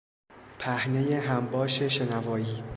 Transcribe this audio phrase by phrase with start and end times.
[0.59, 2.63] پهنهی همباش شنوایی